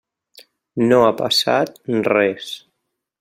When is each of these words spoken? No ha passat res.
No 0.91 0.99
ha 1.07 1.11
passat 1.19 1.77
res. 2.11 2.49